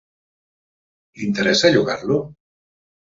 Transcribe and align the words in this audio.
Li 1.19 1.27
interessa 1.27 1.73
llogar-lo? 1.77 2.21